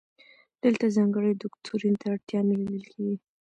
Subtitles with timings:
[0.63, 3.15] دلته ځانګړي دوکتورین ته اړتیا نه لیدل کیږي.